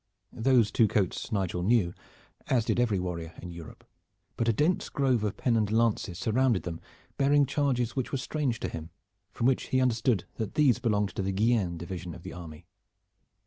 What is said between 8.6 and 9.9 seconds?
to him, from which he